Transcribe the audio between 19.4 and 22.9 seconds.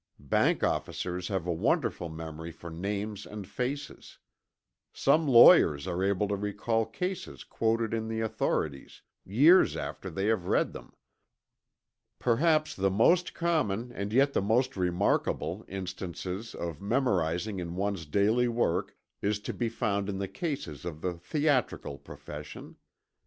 to be found in the cases of the theatrical profession.